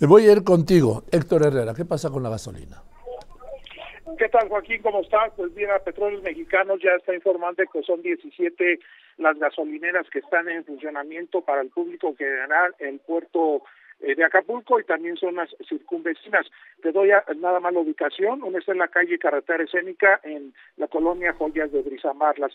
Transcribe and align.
Voy 0.00 0.28
a 0.28 0.32
ir 0.32 0.44
contigo, 0.44 1.02
Héctor 1.10 1.42
Herrera. 1.44 1.74
¿Qué 1.74 1.84
pasa 1.84 2.08
con 2.08 2.22
la 2.22 2.30
gasolina? 2.30 2.80
¿Qué 4.16 4.28
tal, 4.28 4.48
Joaquín? 4.48 4.80
¿Cómo 4.80 5.00
estás? 5.00 5.32
Pues 5.36 5.52
bien, 5.54 5.70
a 5.70 5.78
Petróleos 5.80 6.22
Mexicanos 6.22 6.80
ya 6.82 6.92
está 6.92 7.14
informando 7.14 7.64
que 7.72 7.82
son 7.82 8.00
17 8.02 8.78
las 9.18 9.36
gasolineras 9.38 10.08
que 10.10 10.20
están 10.20 10.48
en 10.48 10.64
funcionamiento 10.64 11.40
para 11.40 11.62
el 11.62 11.70
público 11.70 12.14
general 12.16 12.74
el 12.78 13.00
puerto 13.00 13.62
de 14.00 14.24
Acapulco 14.24 14.78
y 14.78 14.84
también 14.84 15.16
zonas 15.16 15.48
circunvecinas. 15.68 16.46
Te 16.82 16.92
doy 16.92 17.10
nada 17.36 17.60
más 17.60 17.72
la 17.72 17.80
ubicación. 17.80 18.42
Una 18.42 18.58
está 18.58 18.72
en 18.72 18.78
la 18.78 18.88
calle 18.88 19.18
Carretera 19.18 19.64
Escénica 19.64 20.20
en 20.22 20.54
la 20.76 20.86
colonia 20.86 21.32
Joyas 21.32 21.72
de 21.72 21.82
Brizamar. 21.82 22.38
La, 22.38 22.48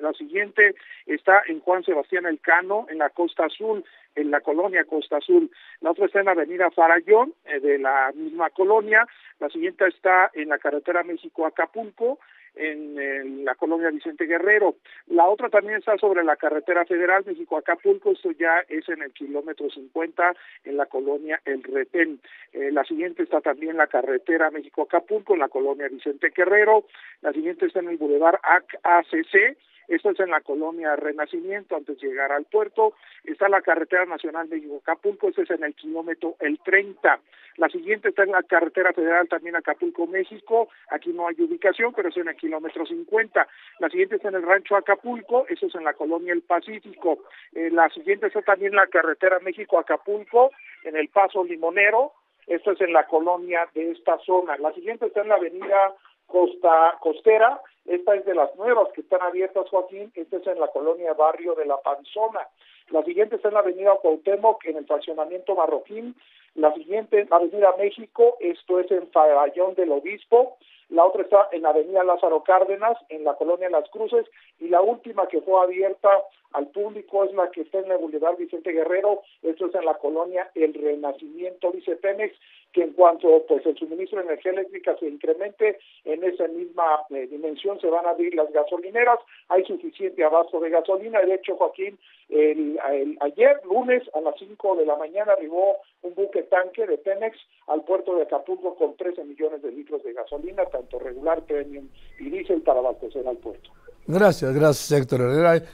la 0.00 0.12
siguiente 0.12 0.74
está 1.06 1.42
en 1.46 1.60
Juan 1.60 1.82
Sebastián 1.82 2.26
Elcano 2.26 2.86
en 2.88 2.98
la 2.98 3.10
Costa 3.10 3.46
Azul, 3.46 3.84
en 4.14 4.30
la 4.30 4.40
colonia 4.40 4.84
Costa 4.84 5.18
Azul. 5.18 5.50
La 5.80 5.90
otra 5.90 6.06
está 6.06 6.20
en 6.20 6.26
la 6.26 6.32
avenida 6.32 6.70
Farallón 6.70 7.34
eh, 7.44 7.60
de 7.60 7.78
la 7.78 8.12
misma 8.14 8.50
colonia. 8.50 9.06
La 9.40 9.48
siguiente 9.48 9.86
está 9.86 10.30
en 10.34 10.48
la 10.48 10.58
carretera 10.58 11.02
México-Acapulco 11.02 12.18
en, 12.54 12.98
la 13.44 13.54
colonia 13.54 13.90
Vicente 13.90 14.26
Guerrero. 14.26 14.76
La 15.08 15.26
otra 15.26 15.48
también 15.48 15.78
está 15.78 15.96
sobre 15.98 16.24
la 16.24 16.36
carretera 16.36 16.84
federal 16.84 17.24
México-Acapulco, 17.26 18.12
esto 18.12 18.30
ya 18.32 18.64
es 18.68 18.88
en 18.88 19.02
el 19.02 19.12
kilómetro 19.12 19.70
50 19.70 20.34
en 20.64 20.76
la 20.76 20.86
colonia 20.86 21.40
El 21.44 21.62
Retén. 21.62 22.20
Eh, 22.52 22.70
la 22.72 22.84
siguiente 22.84 23.22
está 23.22 23.40
también 23.40 23.76
la 23.76 23.86
carretera 23.86 24.50
México-Acapulco 24.50 25.34
en 25.34 25.40
la 25.40 25.48
colonia 25.48 25.88
Vicente 25.88 26.32
Guerrero. 26.34 26.84
La 27.22 27.32
siguiente 27.32 27.66
está 27.66 27.80
en 27.80 27.88
el 27.88 27.96
bulevar 27.96 28.40
ACC 28.82 29.56
esto 29.88 30.10
es 30.10 30.20
en 30.20 30.30
la 30.30 30.40
colonia 30.40 30.96
Renacimiento, 30.96 31.76
antes 31.76 31.98
de 32.00 32.08
llegar 32.08 32.32
al 32.32 32.44
puerto. 32.44 32.94
Está 33.24 33.48
la 33.48 33.62
carretera 33.62 34.06
nacional 34.06 34.48
de 34.48 34.62
Acapulco, 34.80 35.28
este 35.28 35.42
es 35.42 35.50
en 35.50 35.64
el 35.64 35.74
kilómetro 35.74 36.36
el 36.40 36.58
30. 36.60 37.20
La 37.56 37.68
siguiente 37.68 38.08
está 38.08 38.24
en 38.24 38.32
la 38.32 38.42
carretera 38.42 38.92
federal 38.92 39.28
también 39.28 39.54
Acapulco, 39.54 40.06
México. 40.06 40.68
Aquí 40.90 41.12
no 41.12 41.28
hay 41.28 41.36
ubicación, 41.40 41.92
pero 41.94 42.08
es 42.08 42.16
en 42.16 42.28
el 42.28 42.36
kilómetro 42.36 42.84
50. 42.84 43.46
La 43.78 43.88
siguiente 43.88 44.16
está 44.16 44.28
en 44.28 44.36
el 44.36 44.42
rancho 44.42 44.76
Acapulco, 44.76 45.46
eso 45.48 45.66
es 45.66 45.74
en 45.74 45.84
la 45.84 45.94
colonia 45.94 46.32
El 46.32 46.42
Pacífico. 46.42 47.20
Eh, 47.52 47.70
la 47.70 47.88
siguiente 47.90 48.26
está 48.26 48.42
también 48.42 48.72
en 48.72 48.76
la 48.76 48.88
carretera 48.88 49.38
México-Acapulco, 49.38 50.50
en 50.82 50.96
el 50.96 51.08
Paso 51.08 51.44
Limonero. 51.44 52.12
Esto 52.46 52.72
es 52.72 52.80
en 52.80 52.92
la 52.92 53.06
colonia 53.06 53.68
de 53.74 53.92
esta 53.92 54.18
zona. 54.18 54.56
La 54.58 54.72
siguiente 54.72 55.06
está 55.06 55.22
en 55.22 55.28
la 55.28 55.36
avenida 55.36 55.94
Costa 56.34 56.98
Costera, 57.00 57.62
esta 57.86 58.16
es 58.16 58.24
de 58.24 58.34
las 58.34 58.52
nuevas 58.56 58.88
que 58.92 59.02
están 59.02 59.22
abiertas, 59.22 59.68
Joaquín. 59.70 60.10
Esta 60.16 60.38
es 60.38 60.46
en 60.48 60.58
la 60.58 60.66
colonia 60.66 61.12
Barrio 61.12 61.54
de 61.54 61.64
la 61.64 61.76
Panzona. 61.76 62.48
La 62.90 63.04
siguiente 63.04 63.36
está 63.36 63.50
en 63.50 63.54
la 63.54 63.60
avenida 63.60 63.94
Cuauhtémoc, 64.02 64.64
en 64.64 64.78
el 64.78 64.84
fraccionamiento 64.84 65.54
Marroquín. 65.54 66.16
La 66.56 66.74
siguiente 66.74 67.20
en 67.20 67.30
la 67.30 67.36
avenida 67.36 67.76
México, 67.78 68.36
esto 68.40 68.80
es 68.80 68.90
en 68.90 69.06
Farallón 69.12 69.76
del 69.76 69.92
Obispo. 69.92 70.56
La 70.88 71.04
otra 71.04 71.22
está 71.22 71.48
en 71.52 71.62
la 71.62 71.68
avenida 71.68 72.02
Lázaro 72.02 72.42
Cárdenas, 72.42 72.98
en 73.10 73.22
la 73.22 73.34
colonia 73.34 73.70
Las 73.70 73.88
Cruces. 73.90 74.26
Y 74.58 74.66
la 74.66 74.80
última 74.80 75.28
que 75.28 75.40
fue 75.40 75.62
abierta 75.62 76.10
al 76.52 76.66
público 76.66 77.22
es 77.22 77.32
la 77.34 77.48
que 77.52 77.60
está 77.60 77.78
en 77.78 77.90
la 77.90 77.96
Boulevard 77.96 78.38
Vicente 78.38 78.72
Guerrero. 78.72 79.22
Esto 79.42 79.66
es 79.66 79.74
en 79.76 79.84
la 79.84 79.94
colonia 79.94 80.50
El 80.56 80.74
Renacimiento, 80.74 81.70
dice 81.70 81.94
Pemex, 81.94 82.36
que 82.74 82.82
en 82.82 82.92
cuanto 82.92 83.44
pues 83.48 83.64
el 83.64 83.76
suministro 83.78 84.18
de 84.18 84.26
energía 84.26 84.50
eléctrica 84.50 84.96
se 84.98 85.06
incremente 85.08 85.78
en 86.04 86.24
esa 86.24 86.48
misma 86.48 86.84
eh, 87.10 87.28
dimensión 87.28 87.80
se 87.80 87.86
van 87.86 88.04
a 88.04 88.10
abrir 88.10 88.34
las 88.34 88.52
gasolineras, 88.52 89.20
hay 89.48 89.64
suficiente 89.64 90.24
abasto 90.24 90.58
de 90.60 90.70
gasolina, 90.70 91.20
de 91.20 91.34
hecho 91.34 91.56
Joaquín, 91.56 91.96
el, 92.28 92.78
ayer 93.20 93.60
lunes 93.64 94.02
a 94.14 94.20
las 94.20 94.34
5 94.38 94.76
de 94.76 94.86
la 94.86 94.96
mañana 94.96 95.32
arribó 95.32 95.76
un 96.02 96.14
buque 96.14 96.42
tanque 96.42 96.86
de 96.86 96.98
Pemex 96.98 97.38
al 97.68 97.82
puerto 97.84 98.16
de 98.16 98.24
Acapulco 98.24 98.74
con 98.74 98.96
13 98.96 99.24
millones 99.24 99.62
de 99.62 99.70
litros 99.70 100.02
de 100.02 100.12
gasolina, 100.12 100.64
tanto 100.66 100.98
regular, 100.98 101.42
premium 101.42 101.88
y 102.18 102.28
diésel 102.28 102.62
para 102.62 102.80
abastecer 102.80 103.26
al 103.26 103.36
puerto. 103.36 103.70
Gracias, 104.06 104.52
gracias 104.54 105.00
Héctor 105.00 105.20
Herrera. 105.22 105.56